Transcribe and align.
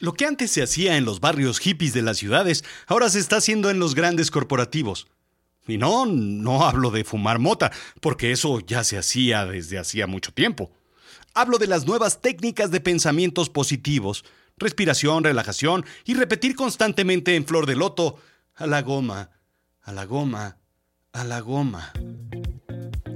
Lo 0.00 0.12
que 0.12 0.26
antes 0.26 0.50
se 0.50 0.62
hacía 0.62 0.96
en 0.96 1.04
los 1.04 1.20
barrios 1.20 1.60
hippies 1.60 1.94
de 1.94 2.02
las 2.02 2.18
ciudades, 2.18 2.64
ahora 2.86 3.08
se 3.08 3.20
está 3.20 3.36
haciendo 3.36 3.70
en 3.70 3.78
los 3.78 3.94
grandes 3.94 4.30
corporativos. 4.30 5.06
Y 5.68 5.78
no, 5.78 6.04
no 6.04 6.64
hablo 6.64 6.90
de 6.90 7.04
fumar 7.04 7.38
mota, 7.38 7.70
porque 8.00 8.32
eso 8.32 8.60
ya 8.60 8.82
se 8.82 8.98
hacía 8.98 9.46
desde 9.46 9.78
hacía 9.78 10.06
mucho 10.06 10.32
tiempo. 10.32 10.72
Hablo 11.32 11.58
de 11.58 11.68
las 11.68 11.86
nuevas 11.86 12.20
técnicas 12.20 12.70
de 12.70 12.80
pensamientos 12.80 13.50
positivos, 13.50 14.24
respiración, 14.56 15.22
relajación 15.22 15.84
y 16.04 16.14
repetir 16.14 16.56
constantemente 16.56 17.36
en 17.36 17.46
flor 17.46 17.66
de 17.66 17.76
loto, 17.76 18.18
a 18.56 18.66
la 18.66 18.82
goma, 18.82 19.30
a 19.82 19.92
la 19.92 20.04
goma, 20.06 20.58
a 21.12 21.24
la 21.24 21.40
goma. 21.40 21.92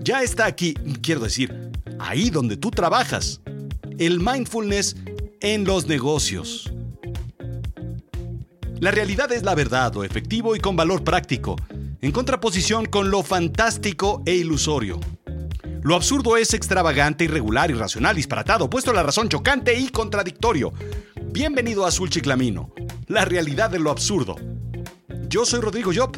Ya 0.02 0.22
está 0.22 0.46
aquí, 0.46 0.74
quiero 1.02 1.20
decir, 1.20 1.52
ahí 1.98 2.30
donde 2.30 2.56
tú 2.56 2.70
trabajas. 2.70 3.40
El 3.98 4.20
mindfulness 4.20 4.96
en 5.40 5.64
los 5.64 5.86
negocios. 5.86 6.72
La 8.80 8.90
realidad 8.90 9.30
es 9.32 9.42
la 9.42 9.54
verdad, 9.54 9.92
lo 9.94 10.04
efectivo 10.04 10.56
y 10.56 10.60
con 10.60 10.76
valor 10.76 11.04
práctico, 11.04 11.56
en 12.00 12.12
contraposición 12.12 12.86
con 12.86 13.10
lo 13.10 13.22
fantástico 13.22 14.22
e 14.26 14.34
ilusorio. 14.34 15.00
Lo 15.82 15.94
absurdo 15.94 16.36
es 16.36 16.54
extravagante, 16.54 17.24
irregular, 17.24 17.70
irracional, 17.70 18.16
disparatado, 18.16 18.68
puesto 18.68 18.90
a 18.90 18.94
la 18.94 19.02
razón 19.02 19.28
chocante 19.28 19.78
y 19.78 19.88
contradictorio. 19.88 20.72
Bienvenido 21.30 21.84
a 21.84 21.88
Azul 21.88 22.10
Chiclamino, 22.10 22.72
la 23.06 23.24
realidad 23.24 23.70
de 23.70 23.78
lo 23.78 23.90
absurdo. 23.90 24.36
Yo 25.28 25.44
soy 25.44 25.60
Rodrigo 25.60 25.92
Job 25.94 26.16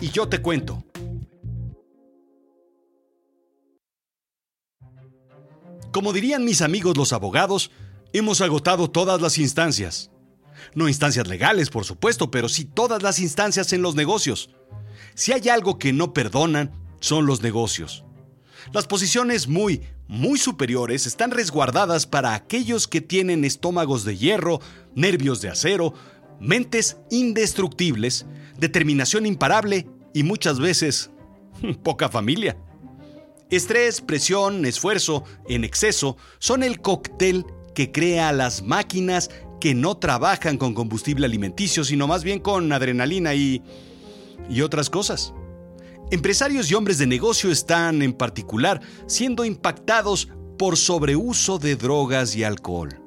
y 0.00 0.10
yo 0.10 0.28
te 0.28 0.40
cuento. 0.40 0.84
Como 5.92 6.14
dirían 6.14 6.44
mis 6.44 6.62
amigos 6.62 6.96
los 6.96 7.12
abogados, 7.12 7.70
hemos 8.12 8.40
agotado 8.40 8.90
todas 8.90 9.20
las 9.20 9.38
instancias. 9.38 10.10
No 10.74 10.88
instancias 10.88 11.26
legales, 11.26 11.70
por 11.70 11.84
supuesto, 11.84 12.30
pero 12.30 12.48
sí 12.48 12.64
todas 12.64 13.02
las 13.02 13.18
instancias 13.18 13.72
en 13.72 13.82
los 13.82 13.94
negocios. 13.94 14.50
Si 15.14 15.32
hay 15.32 15.48
algo 15.48 15.78
que 15.78 15.92
no 15.92 16.12
perdonan, 16.12 16.72
son 17.00 17.26
los 17.26 17.42
negocios. 17.42 18.04
Las 18.72 18.86
posiciones 18.86 19.48
muy, 19.48 19.82
muy 20.06 20.38
superiores 20.38 21.06
están 21.06 21.30
resguardadas 21.30 22.06
para 22.06 22.34
aquellos 22.34 22.86
que 22.86 23.00
tienen 23.00 23.44
estómagos 23.44 24.04
de 24.04 24.16
hierro, 24.16 24.60
nervios 24.94 25.40
de 25.40 25.48
acero, 25.48 25.94
mentes 26.40 26.96
indestructibles, 27.10 28.26
determinación 28.58 29.26
imparable 29.26 29.88
y 30.14 30.22
muchas 30.22 30.60
veces 30.60 31.10
poca 31.82 32.08
familia. 32.08 32.56
Estrés, 33.50 34.00
presión, 34.00 34.64
esfuerzo 34.64 35.24
en 35.48 35.64
exceso 35.64 36.16
son 36.38 36.62
el 36.62 36.80
cóctel 36.80 37.44
que 37.74 37.92
crea 37.92 38.32
las 38.32 38.62
máquinas 38.62 39.30
que 39.60 39.74
no 39.74 39.96
trabajan 39.96 40.58
con 40.58 40.74
combustible 40.74 41.26
alimenticio, 41.26 41.84
sino 41.84 42.06
más 42.06 42.24
bien 42.24 42.40
con 42.40 42.72
adrenalina 42.72 43.34
y, 43.34 43.62
y 44.50 44.60
otras 44.62 44.90
cosas. 44.90 45.34
Empresarios 46.10 46.70
y 46.70 46.74
hombres 46.74 46.98
de 46.98 47.06
negocio 47.06 47.50
están, 47.50 48.02
en 48.02 48.12
particular, 48.12 48.80
siendo 49.06 49.44
impactados 49.44 50.28
por 50.58 50.76
sobreuso 50.76 51.58
de 51.58 51.76
drogas 51.76 52.36
y 52.36 52.44
alcohol. 52.44 53.00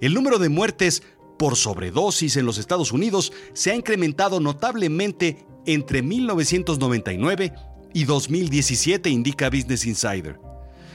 El 0.00 0.14
número 0.14 0.38
de 0.38 0.48
muertes 0.48 1.02
por 1.38 1.56
sobredosis 1.56 2.36
en 2.36 2.46
los 2.46 2.58
Estados 2.58 2.92
Unidos 2.92 3.32
se 3.52 3.70
ha 3.70 3.74
incrementado 3.74 4.40
notablemente 4.40 5.44
entre 5.66 6.02
1999 6.02 7.52
y 7.92 8.04
2017, 8.04 9.10
indica 9.10 9.50
Business 9.50 9.84
Insider. 9.86 10.38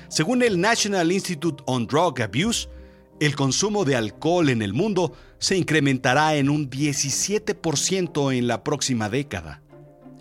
Según 0.08 0.44
el 0.44 0.60
National 0.60 1.12
Institute 1.12 1.64
on 1.68 1.88
Drug 1.88 2.22
Abuse, 2.22 2.70
el 3.20 3.36
consumo 3.36 3.86
de 3.86 3.96
alcohol 3.96 4.50
en 4.50 4.62
el 4.62 4.74
mundo 4.74 5.14
se 5.40 5.56
incrementará 5.56 6.36
en 6.36 6.50
un 6.50 6.70
17% 6.70 8.36
en 8.36 8.48
la 8.48 8.64
próxima 8.64 9.10
década. 9.10 9.62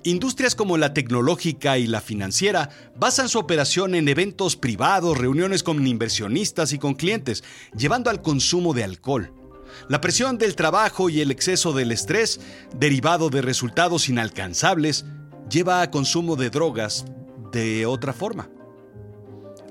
Industrias 0.04 0.54
como 0.54 0.76
la 0.76 0.92
tecnológica 0.92 1.78
y 1.78 1.86
la 1.86 2.00
financiera 2.00 2.68
basan 2.94 3.28
su 3.28 3.38
operación 3.38 3.94
en 3.94 4.06
eventos 4.06 4.54
privados, 4.54 5.16
reuniones 5.16 5.62
con 5.62 5.84
inversionistas 5.86 6.72
y 6.72 6.78
con 6.78 6.94
clientes, 6.94 7.42
llevando 7.76 8.10
al 8.10 8.20
consumo 8.20 8.74
de 8.74 8.84
alcohol. 8.84 9.32
La 9.88 10.00
presión 10.00 10.38
del 10.38 10.56
trabajo 10.56 11.08
y 11.08 11.20
el 11.20 11.30
exceso 11.30 11.72
del 11.72 11.90
estrés, 11.90 12.38
derivado 12.76 13.30
de 13.30 13.42
resultados 13.42 14.08
inalcanzables, 14.08 15.06
lleva 15.50 15.80
a 15.80 15.90
consumo 15.90 16.36
de 16.36 16.50
drogas 16.50 17.06
de 17.50 17.86
otra 17.86 18.12
forma. 18.12 18.50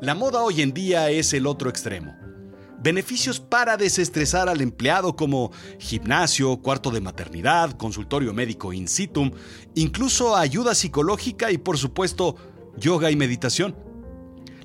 La 0.02 0.16
moda 0.16 0.42
hoy 0.42 0.62
en 0.62 0.74
día 0.74 1.10
es 1.12 1.32
el 1.34 1.48
otro 1.48 1.70
extremo. 1.70 2.23
Beneficios 2.84 3.40
para 3.40 3.78
desestresar 3.78 4.50
al 4.50 4.62
empleado 4.62 5.16
como 5.16 5.52
gimnasio, 5.80 6.58
cuarto 6.58 6.92
de 6.92 7.02
maternidad, 7.02 7.72
consultorio 7.72 8.34
médico 8.34 8.74
in 8.74 8.88
situ, 8.88 9.32
incluso 9.74 10.36
ayuda 10.36 10.76
psicológica 10.76 11.52
y 11.52 11.58
por 11.58 11.78
supuesto 11.78 12.36
yoga 12.78 13.10
y 13.10 13.16
meditación. 13.16 13.76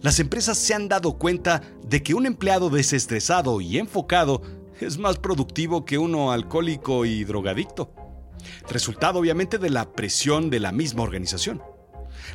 Las 0.02 0.18
empresas 0.20 0.58
se 0.58 0.74
han 0.74 0.88
dado 0.88 1.18
cuenta 1.18 1.62
de 1.86 2.02
que 2.02 2.14
un 2.14 2.26
empleado 2.26 2.70
desestresado 2.70 3.60
y 3.60 3.78
enfocado 3.78 4.42
es 4.80 4.98
más 4.98 5.18
productivo 5.18 5.84
que 5.84 5.98
uno 5.98 6.32
alcohólico 6.32 7.04
y 7.04 7.24
drogadicto 7.24 7.92
resultado 8.68 9.18
obviamente 9.18 9.58
de 9.58 9.70
la 9.70 9.92
presión 9.92 10.50
de 10.50 10.60
la 10.60 10.72
misma 10.72 11.02
organización. 11.02 11.62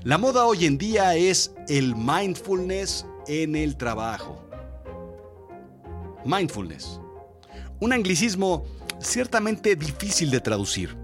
La 0.04 0.18
moda 0.18 0.46
hoy 0.46 0.66
en 0.66 0.78
día 0.78 1.16
es 1.16 1.54
el 1.68 1.96
mindfulness 1.96 3.06
en 3.28 3.56
el 3.56 3.78
trabajo. 3.78 4.53
Mindfulness. 6.26 7.00
Un 7.80 7.94
anglicismo 7.94 8.66
ciertamente 9.00 9.76
difícil 9.76 10.32
de 10.32 10.40
traducir. 10.40 10.96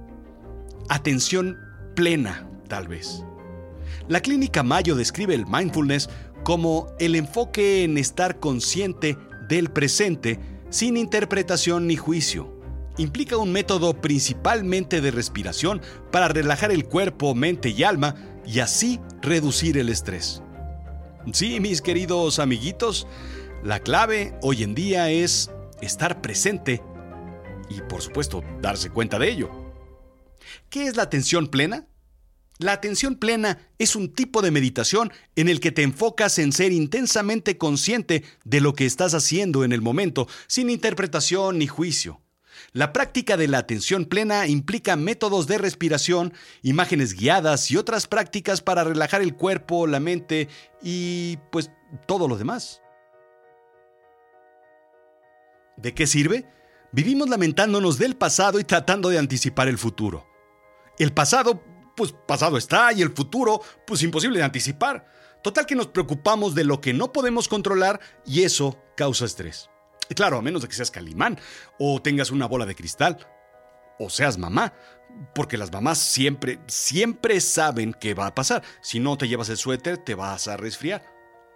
Atención 0.88 1.57
plena, 1.96 2.47
tal 2.68 2.88
vez. 2.88 3.24
La 4.08 4.22
clínica 4.22 4.63
Mayo 4.63 4.96
describe 4.96 5.35
el 5.35 5.46
mindfulness 5.46 6.09
como 6.44 6.88
el 7.00 7.16
enfoque 7.16 7.84
en 7.84 7.97
estar 7.97 8.40
consciente 8.40 9.18
del 9.47 9.69
presente 9.69 10.40
sin 10.69 10.97
interpretación 10.97 11.88
ni 11.88 11.96
juicio 11.96 12.59
implica 13.00 13.38
un 13.38 13.52
método 13.52 13.94
principalmente 13.94 15.02
de 15.02 15.12
respiración 15.12 15.81
para 16.12 16.28
relajar 16.28 16.72
el 16.72 16.85
cuerpo, 16.85 17.34
mente 17.34 17.69
y 17.69 17.84
alma 17.84 18.16
y 18.46 18.59
así 18.59 19.00
reducir 19.22 19.78
el 19.78 19.90
estrés. 19.90 20.44
Sí, 21.31 21.59
mis 21.59 21.81
queridos 21.81 22.40
amiguitos, 22.40 23.08
la 23.64 23.80
clave 23.81 24.34
hoy 24.42 24.64
en 24.64 24.74
día 24.74 25.09
es 25.09 25.50
estar 25.81 26.22
presente 26.22 26.81
y 27.70 27.81
por 27.81 28.02
supuesto 28.02 28.44
darse 28.62 28.90
cuenta 28.90 29.20
de 29.20 29.30
ello. 29.30 29.50
¿Qué 30.70 30.88
es 30.88 30.96
la 30.96 31.03
atención 31.03 31.47
plena? 31.47 31.88
La 32.58 32.74
atención 32.74 33.16
plena 33.16 33.70
es 33.78 33.96
un 33.96 34.14
tipo 34.14 34.42
de 34.42 34.52
meditación 34.52 35.12
en 35.36 35.47
el 35.47 35.59
que 35.59 35.72
te 35.72 35.84
enfocas 35.84 36.40
en 36.40 36.52
ser 36.52 36.72
intensamente 36.72 37.58
consciente 37.58 38.24
de 38.44 38.59
lo 38.59 38.74
que 38.74 38.86
estás 38.86 39.14
haciendo 39.14 39.64
en 39.64 39.72
el 39.72 39.81
momento, 39.81 40.28
sin 40.47 40.70
interpretación 40.70 41.58
ni 41.58 41.68
juicio. 41.68 42.22
La 42.74 42.91
práctica 42.91 43.38
de 43.38 43.47
la 43.47 43.59
atención 43.59 44.06
plena 44.06 44.46
implica 44.47 44.97
métodos 44.97 45.47
de 45.47 45.58
respiración, 45.58 46.34
imágenes 46.62 47.14
guiadas 47.14 47.72
y 47.72 47.78
otras 47.78 48.08
prácticas 48.08 48.62
para 48.62 48.84
relajar 48.84 49.22
el 49.22 49.36
cuerpo, 49.36 49.88
la 49.88 50.02
mente 50.02 50.50
y 50.84 51.38
pues 51.52 51.72
todo 52.08 52.28
lo 52.28 52.38
demás. 52.38 52.81
¿De 55.81 55.94
qué 55.94 56.07
sirve? 56.07 56.45
Vivimos 56.91 57.29
lamentándonos 57.29 57.97
del 57.97 58.16
pasado 58.16 58.59
y 58.59 58.63
tratando 58.63 59.09
de 59.09 59.19
anticipar 59.19 59.67
el 59.67 59.78
futuro. 59.78 60.28
El 60.97 61.13
pasado, 61.13 61.63
pues 61.95 62.13
pasado 62.28 62.57
está, 62.57 62.91
y 62.94 63.01
el 63.01 63.12
futuro, 63.12 63.62
pues 63.85 64.03
imposible 64.03 64.40
de 64.40 64.45
anticipar. 64.45 65.06
Total 65.41 65.66
que 65.66 65.75
nos 65.75 65.88
preocupamos 65.88 66.53
de 66.53 66.66
lo 66.66 66.81
que 66.81 66.94
no 66.94 67.13
podemos 67.13 67.47
controlar 67.47 68.00
y 68.25 68.44
eso 68.44 68.78
causa 68.97 69.25
estrés. 69.25 69.69
Claro, 70.16 70.38
a 70.38 70.41
menos 70.41 70.62
de 70.62 70.67
que 70.67 70.75
seas 70.75 70.91
calimán 70.91 71.40
o 71.78 72.02
tengas 72.02 72.32
una 72.32 72.47
bola 72.47 72.66
de 72.66 72.75
cristal 72.75 73.17
o 73.99 74.09
seas 74.09 74.37
mamá, 74.37 74.73
porque 75.35 75.58
las 75.58 75.72
mamás 75.72 75.97
siempre, 75.99 76.59
siempre 76.67 77.40
saben 77.40 77.93
qué 77.93 78.14
va 78.14 78.28
a 78.28 78.35
pasar. 78.35 78.64
Si 78.82 78.99
no 78.99 79.17
te 79.17 79.28
llevas 79.28 79.49
el 79.49 79.58
suéter, 79.58 79.97
te 79.97 80.16
vas 80.16 80.47
a 80.47 80.58
resfriar. 80.58 81.03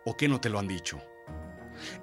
¿O 0.05 0.15
qué 0.15 0.27
no 0.27 0.39
te 0.39 0.49
lo 0.49 0.59
han 0.59 0.67
dicho? 0.67 1.01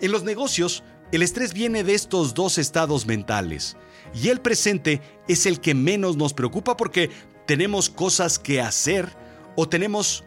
En 0.00 0.12
los 0.12 0.24
negocios, 0.24 0.82
el 1.12 1.22
estrés 1.22 1.52
viene 1.52 1.84
de 1.84 1.94
estos 1.94 2.34
dos 2.34 2.58
estados 2.58 3.06
mentales. 3.06 3.76
Y 4.14 4.28
el 4.28 4.40
presente 4.40 5.00
es 5.28 5.46
el 5.46 5.60
que 5.60 5.74
menos 5.74 6.16
nos 6.16 6.34
preocupa 6.34 6.76
porque 6.76 7.10
tenemos 7.46 7.90
cosas 7.90 8.38
que 8.38 8.60
hacer 8.60 9.08
o 9.56 9.68
tenemos 9.68 10.24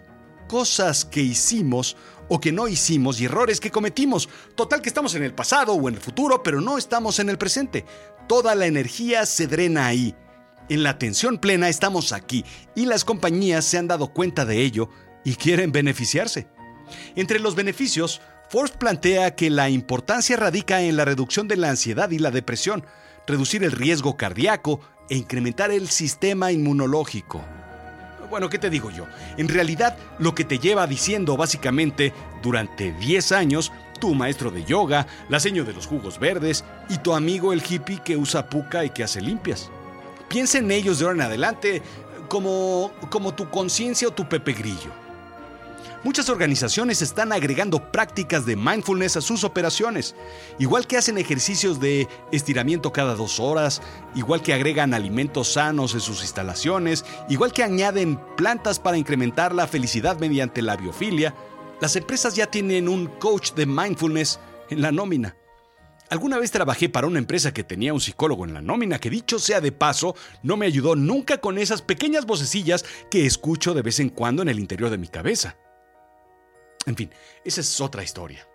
cosas 0.47 1.05
que 1.05 1.21
hicimos 1.21 1.95
o 2.29 2.39
que 2.39 2.51
no 2.51 2.67
hicimos 2.67 3.19
y 3.19 3.25
errores 3.25 3.59
que 3.59 3.71
cometimos. 3.71 4.29
Total 4.55 4.81
que 4.81 4.89
estamos 4.89 5.15
en 5.15 5.23
el 5.23 5.33
pasado 5.33 5.73
o 5.73 5.89
en 5.89 5.95
el 5.95 6.01
futuro, 6.01 6.43
pero 6.43 6.61
no 6.61 6.77
estamos 6.77 7.19
en 7.19 7.29
el 7.29 7.37
presente. 7.37 7.85
Toda 8.27 8.55
la 8.55 8.65
energía 8.65 9.25
se 9.25 9.47
drena 9.47 9.87
ahí. 9.87 10.15
En 10.69 10.83
la 10.83 10.91
atención 10.91 11.37
plena 11.39 11.67
estamos 11.67 12.13
aquí 12.13 12.45
y 12.75 12.85
las 12.85 13.03
compañías 13.03 13.65
se 13.65 13.77
han 13.77 13.87
dado 13.87 14.13
cuenta 14.13 14.45
de 14.45 14.61
ello 14.61 14.89
y 15.25 15.35
quieren 15.35 15.71
beneficiarse. 15.71 16.47
Entre 17.15 17.39
los 17.39 17.55
beneficios, 17.55 18.21
Forbes 18.53 18.69
plantea 18.69 19.33
que 19.33 19.49
la 19.49 19.67
importancia 19.71 20.37
radica 20.37 20.83
en 20.83 20.95
la 20.95 21.05
reducción 21.05 21.47
de 21.47 21.57
la 21.57 21.71
ansiedad 21.71 22.11
y 22.11 22.19
la 22.19 22.29
depresión, 22.29 22.85
reducir 23.25 23.63
el 23.63 23.71
riesgo 23.71 24.15
cardíaco 24.15 24.79
e 25.09 25.15
incrementar 25.15 25.71
el 25.71 25.89
sistema 25.89 26.51
inmunológico. 26.51 27.43
Bueno, 28.29 28.51
¿qué 28.51 28.59
te 28.59 28.69
digo 28.69 28.91
yo? 28.91 29.07
En 29.37 29.47
realidad, 29.47 29.97
lo 30.19 30.35
que 30.35 30.43
te 30.43 30.59
lleva 30.59 30.85
diciendo 30.85 31.35
básicamente 31.35 32.13
durante 32.43 32.91
10 32.93 33.31
años 33.31 33.71
tu 33.99 34.13
maestro 34.13 34.51
de 34.51 34.63
yoga, 34.63 35.07
la 35.29 35.39
seño 35.39 35.63
de 35.63 35.73
los 35.73 35.87
jugos 35.87 36.19
verdes 36.19 36.63
y 36.89 36.99
tu 36.99 37.15
amigo 37.15 37.53
el 37.53 37.63
hippie 37.67 38.03
que 38.05 38.17
usa 38.17 38.49
puca 38.49 38.85
y 38.85 38.91
que 38.91 39.03
hace 39.03 39.19
limpias. 39.19 39.71
Piensa 40.29 40.59
en 40.59 40.69
ellos 40.69 40.99
de 40.99 41.05
ahora 41.05 41.15
en 41.15 41.21
adelante 41.23 41.81
como, 42.29 42.91
como 43.09 43.33
tu 43.33 43.49
conciencia 43.49 44.09
o 44.09 44.13
tu 44.13 44.29
Pepe 44.29 44.53
Grillo. 44.53 45.02
Muchas 46.03 46.29
organizaciones 46.29 47.01
están 47.01 47.31
agregando 47.31 47.91
prácticas 47.91 48.45
de 48.45 48.55
mindfulness 48.55 49.17
a 49.17 49.21
sus 49.21 49.43
operaciones, 49.43 50.15
igual 50.59 50.87
que 50.87 50.97
hacen 50.97 51.17
ejercicios 51.17 51.79
de 51.79 52.07
estiramiento 52.31 52.91
cada 52.91 53.15
dos 53.15 53.39
horas, 53.39 53.81
igual 54.15 54.41
que 54.41 54.53
agregan 54.53 54.93
alimentos 54.93 55.53
sanos 55.53 55.93
en 55.93 56.01
sus 56.01 56.21
instalaciones, 56.21 57.05
igual 57.29 57.53
que 57.53 57.63
añaden 57.63 58.19
plantas 58.35 58.79
para 58.79 58.97
incrementar 58.97 59.53
la 59.53 59.67
felicidad 59.67 60.19
mediante 60.19 60.61
la 60.61 60.75
biofilia. 60.75 61.33
Las 61.79 61.95
empresas 61.95 62.35
ya 62.35 62.47
tienen 62.47 62.87
un 62.87 63.07
coach 63.07 63.53
de 63.53 63.65
mindfulness 63.65 64.39
en 64.69 64.81
la 64.81 64.91
nómina. 64.91 65.35
Alguna 66.09 66.37
vez 66.37 66.51
trabajé 66.51 66.89
para 66.89 67.07
una 67.07 67.19
empresa 67.19 67.53
que 67.53 67.63
tenía 67.63 67.93
un 67.93 67.99
psicólogo 67.99 68.45
en 68.45 68.53
la 68.53 68.61
nómina 68.61 68.99
que 68.99 69.09
dicho 69.09 69.39
sea 69.39 69.61
de 69.61 69.71
paso, 69.71 70.15
no 70.43 70.57
me 70.57 70.65
ayudó 70.67 70.95
nunca 70.95 71.39
con 71.39 71.57
esas 71.57 71.81
pequeñas 71.81 72.25
vocecillas 72.25 72.85
que 73.09 73.25
escucho 73.25 73.73
de 73.73 73.81
vez 73.81 73.99
en 73.99 74.09
cuando 74.09 74.41
en 74.43 74.49
el 74.49 74.59
interior 74.59 74.91
de 74.91 74.99
mi 74.99 75.07
cabeza. 75.07 75.57
En 76.85 76.95
fin, 76.95 77.09
esa 77.45 77.61
es 77.61 77.81
otra 77.81 78.03
historia. 78.03 78.47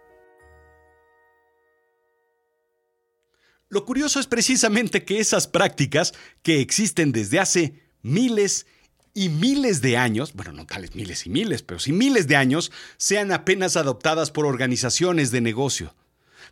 Lo 3.71 3.85
curioso 3.85 4.19
es 4.19 4.27
precisamente 4.27 5.05
que 5.05 5.21
esas 5.21 5.47
prácticas, 5.47 6.15
que 6.43 6.61
existen 6.61 7.13
desde 7.13 7.39
hace 7.39 7.83
miles 8.01 8.67
y 9.13 9.29
miles 9.29 9.83
de 9.83 9.97
años, 9.97 10.33
bueno, 10.33 10.53
no 10.53 10.65
tales 10.65 10.95
miles 10.95 11.27
y 11.27 11.31
miles, 11.31 11.63
pero 11.63 11.79
sí 11.79 11.93
miles 11.93 12.27
de 12.29 12.37
años, 12.37 12.73
sean 12.97 13.31
apenas 13.31 13.77
adoptadas 13.77 14.31
por 14.31 14.47
organizaciones 14.47 15.31
de 15.31 15.41
negocio. 15.43 15.95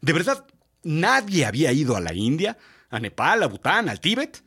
¿De 0.02 0.12
verdad 0.12 0.46
nadie 0.82 1.46
había 1.46 1.72
ido 1.72 1.96
a 1.96 2.00
la 2.00 2.12
India, 2.12 2.58
a 2.90 3.00
Nepal, 3.00 3.42
a 3.42 3.46
Bután, 3.46 3.88
al 3.88 4.00
Tíbet? 4.00 4.45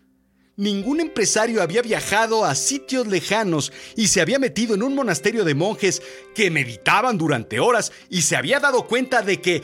Ningún 0.60 1.00
empresario 1.00 1.62
había 1.62 1.82
viajado 1.82 2.44
a 2.44 2.54
sitios 2.54 3.08
lejanos 3.08 3.72
y 3.96 4.10
se 4.10 4.20
había 4.20 4.40
metido 4.40 4.76
en 4.76 4.84
un 4.84 4.94
monasterio 4.94 5.46
de 5.46 5.56
monjes 5.56 6.02
que 6.36 6.52
meditaban 6.52 7.18
durante 7.18 7.62
horas 7.62 7.94
y 8.10 8.24
se 8.24 8.36
había 8.36 8.60
dado 8.60 8.86
cuenta 8.86 9.22
de 9.22 9.40
que... 9.40 9.64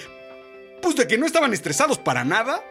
pues 0.82 0.96
de 0.96 1.06
que 1.06 1.18
no 1.18 1.26
estaban 1.26 1.54
estresados 1.54 1.98
para 1.98 2.24
nada. 2.24 2.64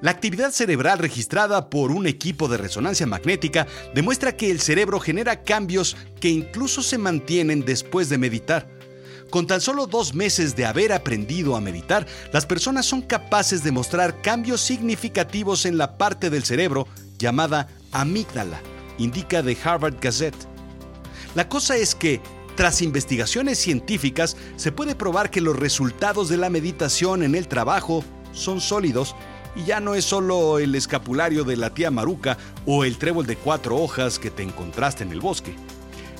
La 0.00 0.10
actividad 0.10 0.50
cerebral 0.50 0.98
registrada 0.98 1.70
por 1.70 1.92
un 1.92 2.08
equipo 2.08 2.48
de 2.48 2.56
resonancia 2.56 3.06
magnética 3.06 3.68
demuestra 3.94 4.36
que 4.36 4.50
el 4.50 4.58
cerebro 4.58 4.98
genera 4.98 5.44
cambios 5.44 5.96
que 6.20 6.30
incluso 6.30 6.82
se 6.82 6.98
mantienen 6.98 7.64
después 7.64 8.08
de 8.08 8.18
meditar. 8.18 8.77
Con 9.30 9.46
tan 9.46 9.60
solo 9.60 9.86
dos 9.86 10.14
meses 10.14 10.56
de 10.56 10.64
haber 10.64 10.90
aprendido 10.90 11.54
a 11.54 11.60
meditar, 11.60 12.06
las 12.32 12.46
personas 12.46 12.86
son 12.86 13.02
capaces 13.02 13.62
de 13.62 13.72
mostrar 13.72 14.22
cambios 14.22 14.62
significativos 14.62 15.66
en 15.66 15.76
la 15.76 15.98
parte 15.98 16.30
del 16.30 16.44
cerebro 16.44 16.88
llamada 17.18 17.68
amígdala, 17.92 18.60
indica 18.96 19.42
The 19.42 19.58
Harvard 19.62 19.96
Gazette. 20.00 20.48
La 21.34 21.46
cosa 21.46 21.76
es 21.76 21.94
que, 21.94 22.22
tras 22.56 22.80
investigaciones 22.80 23.58
científicas, 23.58 24.34
se 24.56 24.72
puede 24.72 24.94
probar 24.94 25.30
que 25.30 25.42
los 25.42 25.56
resultados 25.56 26.30
de 26.30 26.38
la 26.38 26.48
meditación 26.48 27.22
en 27.22 27.34
el 27.34 27.48
trabajo 27.48 28.02
son 28.32 28.62
sólidos 28.62 29.14
y 29.54 29.64
ya 29.64 29.78
no 29.78 29.94
es 29.94 30.06
solo 30.06 30.58
el 30.58 30.74
escapulario 30.74 31.44
de 31.44 31.56
la 31.58 31.74
tía 31.74 31.90
Maruca 31.90 32.38
o 32.64 32.84
el 32.84 32.96
trébol 32.96 33.26
de 33.26 33.36
cuatro 33.36 33.76
hojas 33.76 34.18
que 34.18 34.30
te 34.30 34.42
encontraste 34.42 35.04
en 35.04 35.12
el 35.12 35.20
bosque 35.20 35.54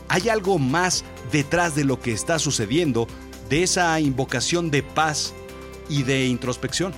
hay 0.08 0.28
algo 0.28 0.58
más 0.58 1.04
detrás 1.32 1.74
de 1.74 1.84
lo 1.84 2.00
que 2.00 2.12
está 2.12 2.38
sucediendo, 2.38 3.06
de 3.48 3.62
esa 3.62 3.98
invocación 4.00 4.70
de 4.70 4.82
paz 4.82 5.34
y 5.88 6.02
de 6.02 6.26
introspección. 6.26 6.92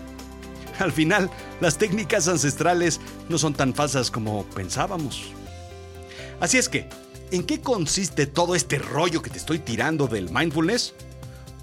Al 0.78 0.92
final, 0.92 1.30
las 1.60 1.76
técnicas 1.76 2.26
ancestrales 2.28 3.00
no 3.28 3.38
son 3.38 3.54
tan 3.54 3.74
falsas 3.74 4.10
como 4.10 4.44
pensábamos. 4.46 5.32
Así 6.40 6.56
es 6.56 6.68
que, 6.68 6.88
¿en 7.30 7.44
qué 7.44 7.60
consiste 7.60 8.26
todo 8.26 8.54
este 8.54 8.78
rollo 8.78 9.20
que 9.20 9.30
te 9.30 9.38
estoy 9.38 9.58
tirando 9.58 10.06
del 10.06 10.30
mindfulness? 10.30 10.94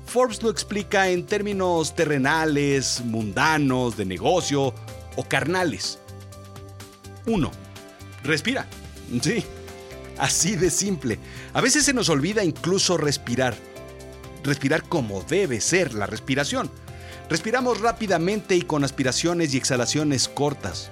Forbes 0.06 0.42
lo 0.42 0.50
explica 0.50 1.10
en 1.10 1.26
términos 1.26 1.96
terrenales, 1.96 3.02
mundanos, 3.04 3.98
de 3.98 4.06
negocio 4.06 4.74
o 5.16 5.24
carnales. 5.28 6.00
1. 7.26 7.52
Respira. 8.24 8.68
Sí, 9.22 9.44
Así 10.18 10.56
de 10.56 10.70
simple. 10.70 11.20
A 11.54 11.62
veces 11.62 11.86
se 11.86 11.94
nos 11.94 12.10
olvida 12.10 12.44
incluso 12.44 12.98
respirar. 12.98 13.56
Respirar 14.44 14.84
como 14.84 15.22
debe 15.24 15.62
ser 15.62 15.94
la 15.94 16.08
respiración. 16.08 16.72
Respiramos 17.30 17.82
rápidamente 17.82 18.56
y 18.56 18.62
con 18.62 18.84
aspiraciones 18.84 19.54
y 19.54 19.58
exhalaciones 19.58 20.28
cortas. 20.28 20.90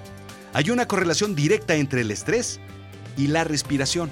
Hay 0.52 0.70
una 0.70 0.86
correlación 0.86 1.34
directa 1.34 1.74
entre 1.74 2.02
el 2.02 2.10
estrés 2.10 2.60
y 3.16 3.28
la 3.28 3.44
respiración. 3.44 4.10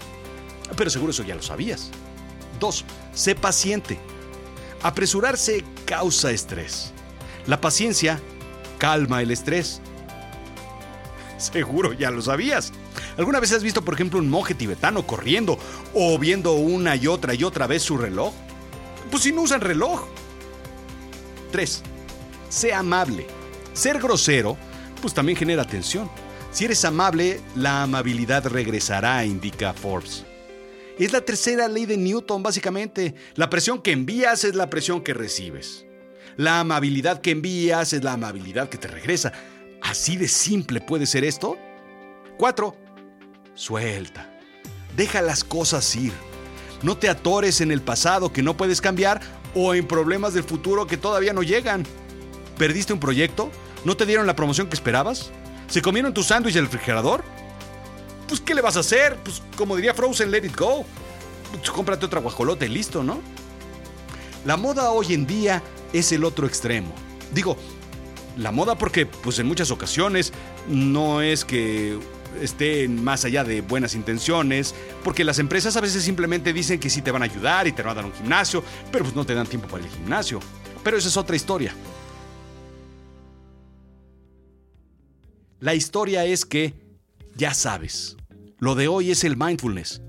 Pero 0.77 0.91
seguro 0.91 1.11
eso 1.11 1.23
ya 1.23 1.35
lo 1.35 1.43
sabías. 1.43 1.91
2. 2.61 2.85
Sé 3.15 3.35
paciente. 3.35 3.99
Apresurarse 4.83 5.65
causa 5.85 6.31
estrés. 6.31 6.93
La 7.47 7.61
paciencia 7.61 8.21
calma 8.79 9.23
el 9.23 9.31
estrés. 9.31 9.81
Seguro 11.37 11.93
ya 11.93 12.11
lo 12.11 12.23
sabías. 12.23 12.73
¿Alguna 13.17 13.41
vez 13.41 13.53
has 13.53 13.63
visto, 13.63 13.85
por 13.85 13.95
ejemplo, 13.95 14.19
un 14.19 14.29
monje 14.29 14.55
tibetano 14.55 15.07
corriendo 15.07 15.59
o 15.93 16.19
viendo 16.19 16.55
una 16.55 16.97
y 16.97 17.07
otra 17.07 17.35
y 17.35 17.45
otra 17.45 17.67
vez 17.67 17.83
su 17.83 17.97
reloj? 17.97 18.33
Pues 19.11 19.23
si 19.23 19.33
no 19.33 19.43
usan 19.43 19.61
reloj. 19.61 20.05
3. 21.53 21.83
Sé 22.49 22.73
amable. 22.73 23.27
Ser 23.73 23.99
grosero, 24.01 24.57
pues 25.01 25.15
también 25.15 25.39
genera 25.39 25.65
tensión. 25.65 26.11
Si 26.51 26.65
eres 26.65 26.85
amable, 26.85 27.41
la 27.55 27.83
amabilidad 27.83 28.47
regresará, 28.47 29.25
indica 29.25 29.73
Forbes. 29.73 30.25
Es 30.99 31.13
la 31.13 31.21
tercera 31.21 31.67
ley 31.67 31.87
de 31.87 31.97
Newton, 31.97 32.43
básicamente. 32.43 33.15
La 33.35 33.51
presión 33.51 33.83
que 33.83 33.91
envías 33.91 34.45
es 34.45 34.55
la 34.55 34.71
presión 34.71 35.03
que 35.03 35.15
recibes. 35.15 35.85
La 36.37 36.61
amabilidad 36.61 37.21
que 37.21 37.33
envías 37.33 37.93
es 37.93 38.05
la 38.05 38.13
amabilidad 38.13 38.69
que 38.69 38.79
te 38.79 38.89
regresa. 38.89 39.33
¿Así 39.83 40.17
de 40.17 40.29
simple 40.29 40.81
puede 40.81 41.07
ser 41.07 41.25
esto? 41.25 41.57
4. 42.39 42.77
Suelta. 43.55 44.31
Deja 44.97 45.23
las 45.23 45.45
cosas 45.45 45.95
ir. 45.97 46.13
No 46.83 46.97
te 46.97 47.09
atores 47.09 47.61
en 47.61 47.71
el 47.71 47.81
pasado 47.81 48.33
que 48.33 48.43
no 48.43 48.57
puedes 48.57 48.81
cambiar 48.81 49.21
o 49.55 49.75
en 49.75 49.87
problemas 49.87 50.35
del 50.35 50.45
futuro 50.45 50.87
que 50.87 50.97
todavía 50.97 51.33
no 51.33 51.43
llegan. 51.43 51.85
¿Perdiste 52.59 52.93
un 52.93 53.01
proyecto? 53.01 53.51
¿No 53.85 53.97
te 53.97 54.07
dieron 54.07 54.27
la 54.27 54.37
promoción 54.37 54.69
que 54.69 54.75
esperabas? 54.75 55.31
¿Se 55.69 55.83
comieron 55.83 56.13
tu 56.15 56.23
sándwich 56.23 56.55
del 56.55 56.67
refrigerador? 56.67 57.25
Pues, 58.29 58.41
¿qué 58.41 58.55
le 58.55 58.61
vas 58.61 58.77
a 58.77 58.81
hacer? 58.81 59.17
Pues, 59.23 59.43
como 59.57 59.77
diría 59.77 59.95
Frozen, 59.95 60.31
let 60.31 60.47
it 60.47 60.57
go. 60.57 60.85
Pues, 61.53 61.71
cómprate 61.71 62.07
otra 62.07 62.21
guajolote 62.21 62.67
y 62.67 62.69
listo, 62.69 63.03
¿no? 63.03 63.21
La 64.45 64.57
moda 64.57 64.91
hoy 64.91 65.15
en 65.15 65.27
día 65.27 65.63
es 65.93 66.13
el 66.13 66.25
otro 66.25 66.47
extremo. 66.47 66.93
Digo, 67.33 67.57
la 68.37 68.51
moda 68.51 68.77
porque, 68.77 69.07
pues 69.07 69.39
en 69.39 69.47
muchas 69.47 69.71
ocasiones, 69.71 70.33
no 70.69 71.23
es 71.23 71.45
que 71.45 71.99
estén 72.41 73.03
más 73.03 73.25
allá 73.25 73.45
de 73.45 73.61
buenas 73.61 73.95
intenciones, 73.95 74.75
porque 75.03 75.25
las 75.25 75.39
empresas 75.39 75.77
a 75.77 75.81
veces 75.81 76.03
simplemente 76.03 76.53
dicen 76.53 76.81
que 76.81 76.91
sí 76.91 77.03
te 77.03 77.11
van 77.11 77.23
a 77.23 77.27
ayudar 77.27 77.67
y 77.67 77.73
te 77.73 77.83
van 77.83 77.93
a 77.93 77.95
dar 77.95 78.05
un 78.05 78.13
gimnasio, 78.13 78.63
pero 78.91 79.05
pues 79.05 79.17
no 79.17 79.25
te 79.25 79.35
dan 79.35 79.47
tiempo 79.47 79.69
para 79.69 79.85
el 79.85 79.91
gimnasio. 79.91 80.41
Pero 80.83 80.97
esa 80.97 81.09
es 81.09 81.17
otra 81.17 81.37
historia. 81.37 81.75
La 85.61 85.75
historia 85.75 86.27
es 86.27 86.45
que, 86.45 86.75
ya 87.37 87.55
sabes, 87.55 88.17
lo 88.59 88.75
de 88.75 88.89
hoy 88.89 89.11
es 89.11 89.25
el 89.25 89.37
mindfulness. 89.37 90.03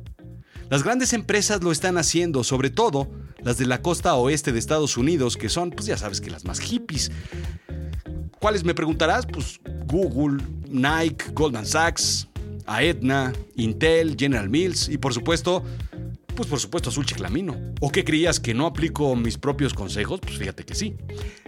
Las 0.69 0.83
grandes 0.83 1.13
empresas 1.13 1.63
lo 1.63 1.71
están 1.71 1.97
haciendo, 1.97 2.43
sobre 2.43 2.69
todo 2.69 3.09
las 3.41 3.57
de 3.57 3.67
la 3.67 3.81
costa 3.81 4.15
oeste 4.15 4.51
de 4.51 4.59
Estados 4.59 4.97
Unidos, 4.97 5.37
que 5.37 5.47
son, 5.47 5.69
pues 5.69 5.85
ya 5.85 5.97
sabes 5.97 6.19
que 6.19 6.31
las 6.31 6.43
más 6.43 6.59
hippies. 6.59 7.11
¿Cuáles 8.39 8.63
me 8.63 8.73
preguntarás? 8.73 9.25
Pues 9.25 9.59
Google, 9.85 10.43
Nike, 10.75 11.31
Goldman 11.33 11.65
Sachs, 11.65 12.27
Aetna, 12.65 13.33
Intel, 13.55 14.15
General 14.17 14.49
Mills 14.49 14.89
y 14.89 14.97
por 14.97 15.13
supuesto, 15.13 15.63
pues 16.35 16.47
por 16.47 16.59
supuesto 16.59 16.89
Azul 16.89 17.05
Chiclamino. 17.05 17.55
¿O 17.81 17.91
qué 17.91 18.03
creías 18.03 18.39
que 18.39 18.53
no 18.53 18.65
aplico 18.65 19.15
mis 19.15 19.37
propios 19.37 19.73
consejos? 19.73 20.19
Pues 20.19 20.37
fíjate 20.37 20.65
que 20.65 20.75
sí. 20.75 20.95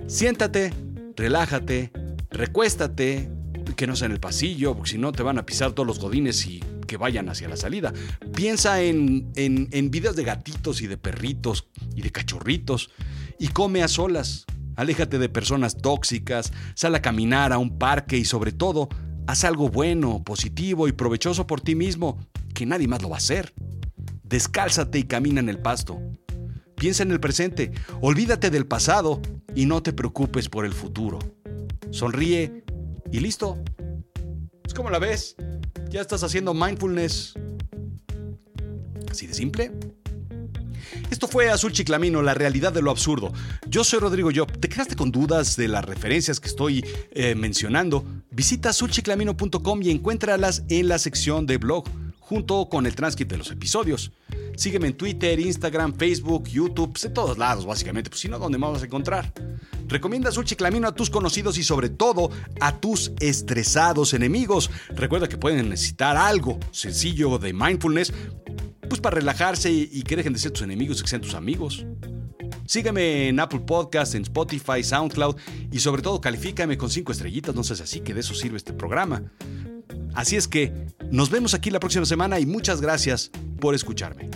Siéntate, 0.07 0.74
relájate, 1.15 1.91
recuéstate, 2.29 3.29
que 3.75 3.88
no 3.88 3.96
sea 3.96 4.07
en 4.07 4.13
el 4.13 4.19
pasillo, 4.19 4.75
porque 4.75 4.91
si 4.91 4.98
no 4.98 5.12
te 5.12 5.24
van 5.24 5.38
a 5.38 5.46
pisar 5.46 5.72
todos 5.74 5.86
los 5.86 6.00
godines 6.00 6.46
y 6.48 6.62
que 6.88 6.98
vayan 6.98 7.29
hacia 7.29 7.48
la 7.48 7.57
salida. 7.57 7.93
Piensa 8.34 8.81
en, 8.81 9.31
en, 9.36 9.69
en 9.72 9.91
videos 9.91 10.15
de 10.15 10.24
gatitos 10.24 10.81
y 10.81 10.88
de 10.88 10.98
perritos 10.98 11.67
y 11.96 12.01
de 12.01 12.12
cachorritos 12.12 12.89
y 13.39 13.50
come 13.50 13.84
a 13.84 13.88
solas. 13.88 14.46
Aléjate 14.75 15.19
de 15.19 15.29
personas 15.29 15.77
tóxicas, 15.77 16.51
sal 16.75 16.96
a 16.96 17.01
caminar 17.01 17.53
a 17.53 17.57
un 17.57 17.77
parque 17.77 18.17
y 18.17 18.25
sobre 18.25 18.51
todo, 18.51 18.89
haz 19.27 19.43
algo 19.43 19.69
bueno, 19.69 20.24
positivo 20.24 20.88
y 20.88 20.93
provechoso 20.93 21.46
por 21.46 21.62
ti 21.62 21.75
mismo, 21.75 22.17
que 22.53 22.65
nadie 22.65 22.88
más 22.88 23.01
lo 23.01 23.10
va 23.10 23.17
a 23.17 23.19
hacer. 23.19 23.53
Descálzate 24.24 25.00
y 25.00 25.03
camina 25.03 25.39
en 25.39 25.50
el 25.50 25.60
pasto. 25.60 26.01
Piensa 26.75 27.03
en 27.03 27.12
el 27.12 27.19
presente, 27.19 27.72
olvídate 28.01 28.50
del 28.50 28.65
pasado 28.65 29.22
y 29.53 29.65
no 29.65 29.84
te 29.84 29.93
preocupes 29.93 30.50
por 30.50 30.65
el 30.65 30.74
futuro. 30.74 31.19
Sonríe 31.91 32.63
y 33.12 33.19
listo. 33.19 33.57
Es 34.65 34.74
como 34.74 34.89
la 34.89 35.00
ves. 35.00 35.36
Ya 35.89 36.01
estás 36.01 36.24
haciendo 36.24 36.53
mindfulness. 36.53 37.34
Así 39.10 39.27
de 39.27 39.34
simple. 39.34 39.72
Esto 41.09 41.27
fue 41.29 41.49
Azul 41.49 41.71
Chiclamino, 41.71 42.21
la 42.21 42.33
realidad 42.33 42.73
de 42.73 42.81
lo 42.81 42.91
absurdo. 42.91 43.31
Yo 43.67 43.85
soy 43.85 43.99
Rodrigo 43.99 44.29
Job. 44.35 44.51
¿Te 44.59 44.67
quedaste 44.67 44.95
con 44.95 45.11
dudas 45.11 45.55
de 45.55 45.69
las 45.69 45.85
referencias 45.85 46.41
que 46.41 46.49
estoy 46.49 46.85
eh, 47.11 47.33
mencionando? 47.33 48.05
Visita 48.29 48.69
azulchiclamino.com 48.69 49.81
y 49.83 49.91
encuéntralas 49.91 50.63
en 50.67 50.89
la 50.89 50.99
sección 50.99 51.45
de 51.45 51.57
blog, 51.57 51.85
junto 52.19 52.67
con 52.67 52.85
el 52.85 52.93
transcript 52.93 53.31
de 53.31 53.37
los 53.37 53.51
episodios. 53.51 54.11
Sígueme 54.57 54.87
en 54.87 54.97
Twitter, 54.97 55.39
Instagram, 55.39 55.93
Facebook, 55.95 56.49
YouTube, 56.49 56.91
pues, 56.91 57.05
en 57.05 57.13
todos 57.13 57.37
lados, 57.37 57.65
básicamente, 57.65 58.09
pues 58.09 58.19
si 58.19 58.27
no, 58.27 58.37
¿dónde 58.37 58.57
me 58.57 58.69
vas 58.69 58.81
a 58.81 58.85
encontrar? 58.85 59.33
Recomienda 59.87 60.29
Azul 60.29 60.43
Chiclamino 60.43 60.89
a 60.89 60.95
tus 60.95 61.09
conocidos 61.09 61.57
y 61.57 61.63
sobre 61.63 61.87
todo 61.87 62.31
a 62.59 62.79
tus 62.79 63.13
estresados 63.21 64.13
enemigos. 64.13 64.69
Recuerda 64.89 65.29
que 65.29 65.37
pueden 65.37 65.69
necesitar 65.69 66.17
algo 66.17 66.59
sencillo 66.71 67.37
de 67.37 67.53
mindfulness 67.53 68.11
pues 68.88 69.01
para 69.01 69.15
relajarse 69.15 69.72
y, 69.72 70.01
que 70.03 70.15
dejen 70.15 70.34
de 70.34 70.39
ser 70.39 70.51
tus 70.51 70.63
enemigos 70.63 71.00
y 71.00 71.03
que 71.03 71.10
sean 71.10 71.22
tus 71.22 71.34
amigos. 71.34 71.86
Sígueme 72.65 73.29
en 73.29 73.39
Apple 73.39 73.62
Podcasts, 73.62 74.15
en 74.15 74.24
Spotify, 74.24 74.84
SoundCloud 74.84 75.36
y 75.72 75.79
sobre 75.79 76.01
todo 76.01 76.20
califícame 76.20 76.77
con 76.77 76.89
5 76.89 77.12
estrellitas, 77.12 77.56
no 77.56 77.63
seas 77.63 77.82
así, 77.82 78.01
que 78.01 78.13
de 78.13 78.20
eso 78.20 78.34
sirve 78.34 78.58
este 78.58 78.74
programa. 78.74 79.24
Así 80.13 80.36
es 80.36 80.48
que 80.48 80.74
nos 81.12 81.29
vemos 81.29 81.53
aquí 81.53 81.70
la 81.70 81.79
próxima 81.79 82.06
semana 82.06 82.39
y 82.39 82.46
muchas 82.46 82.82
gracias 82.82 83.32
por 83.60 83.75
escucharme. 83.75 84.29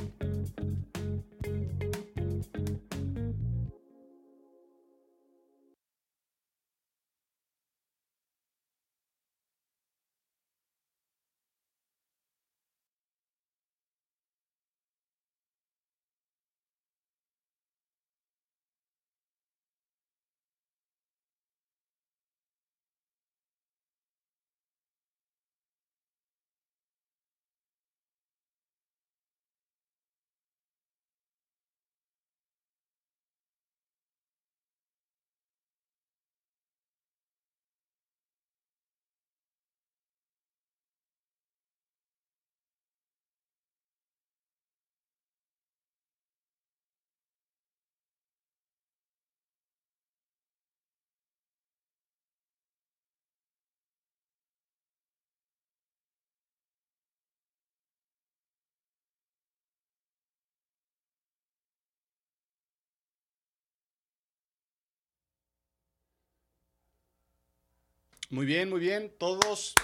Muy 68.31 68.45
bien, 68.45 68.69
muy 68.69 68.79
bien. 68.79 69.13
Todos 69.17 69.75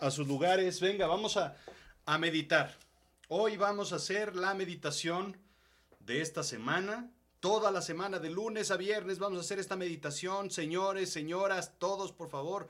a 0.00 0.10
sus 0.10 0.26
lugares. 0.26 0.80
Venga, 0.80 1.06
vamos 1.06 1.36
a, 1.36 1.56
a 2.04 2.18
meditar. 2.18 2.76
Hoy 3.28 3.56
vamos 3.56 3.92
a 3.92 3.96
hacer 3.96 4.34
la 4.34 4.54
meditación 4.54 5.36
de 6.00 6.20
esta 6.20 6.42
semana. 6.42 7.12
Toda 7.38 7.70
la 7.70 7.80
semana, 7.80 8.18
de 8.18 8.28
lunes 8.28 8.72
a 8.72 8.76
viernes, 8.76 9.20
vamos 9.20 9.38
a 9.38 9.42
hacer 9.42 9.60
esta 9.60 9.76
meditación. 9.76 10.50
Señores, 10.50 11.10
señoras, 11.10 11.78
todos, 11.78 12.10
por 12.10 12.28
favor, 12.28 12.68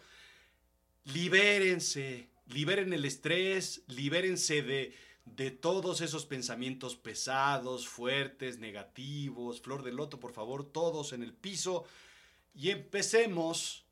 libérense, 1.05 2.29
liberen 2.49 2.93
el 2.93 3.07
estrés, 3.07 3.85
libérense 3.87 4.61
de, 4.61 4.95
de 5.25 5.51
todos 5.51 6.03
esos 6.03 6.27
pensamientos 6.27 6.95
pesados, 6.95 7.89
fuertes, 7.89 8.59
negativos. 8.59 9.63
Flor 9.63 9.83
de 9.83 9.93
loto, 9.93 10.21
por 10.21 10.35
favor, 10.35 10.71
todos 10.71 11.15
en 11.15 11.23
el 11.23 11.33
piso. 11.33 11.87
Y 12.55 12.69
empecemos 12.69 13.87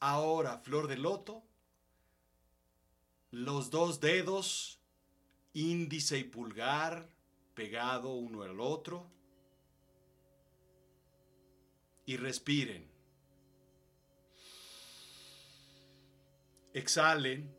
Ahora, 0.00 0.58
flor 0.58 0.88
de 0.88 0.96
loto, 0.96 1.42
los 3.30 3.70
dos 3.70 4.00
dedos, 4.00 4.80
índice 5.52 6.18
y 6.18 6.24
pulgar, 6.24 7.08
pegado 7.54 8.14
uno 8.14 8.42
al 8.42 8.60
otro, 8.60 9.06
y 12.06 12.16
respiren. 12.16 12.90
Exhalen 16.72 17.54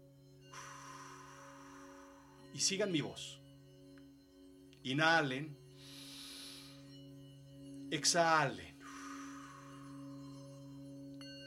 y 2.54 2.60
sigan 2.60 2.92
mi 2.92 3.02
voz. 3.02 3.40
Inhalen, 4.84 5.56
exhalen. 7.92 8.71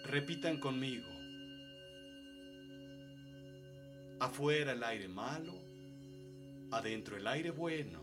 Repitan 0.04 0.58
conmigo. 0.60 1.08
Afuera 4.20 4.72
el 4.72 4.84
aire 4.84 5.08
malo, 5.08 5.54
adentro 6.70 7.16
el 7.16 7.26
aire 7.26 7.50
bueno. 7.50 8.00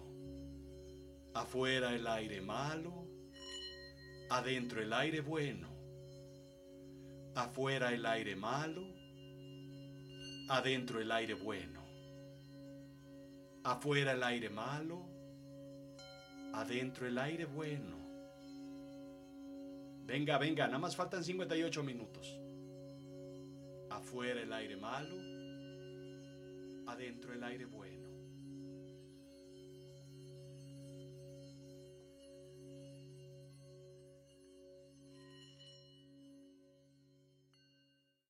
Afuera 1.34 1.96
el 1.96 2.05
aire 2.08 2.41
malo, 2.41 3.08
adentro 4.29 4.81
el 4.81 4.91
aire 4.93 5.22
bueno. 5.22 5.70
Afuera 7.36 7.93
el 7.93 8.05
aire 8.05 8.36
malo, 8.36 8.84
adentro 10.50 11.00
el 11.00 11.12
aire 11.12 11.36
bueno. 11.36 11.81
Afuera 13.63 14.13
el 14.13 14.24
aire 14.24 14.50
malo, 14.50 15.05
adentro 16.53 17.08
el 17.08 17.17
aire 17.20 17.46
bueno. 17.46 18.00
Venga, 20.11 20.37
venga, 20.37 20.67
nada 20.67 20.77
más 20.77 20.93
faltan 20.93 21.23
58 21.23 21.83
minutos. 21.83 22.37
Afuera 23.89 24.41
el 24.41 24.51
aire 24.51 24.75
malo, 24.75 25.15
adentro 26.85 27.31
el 27.31 27.41
aire 27.41 27.65
bueno. 27.65 27.90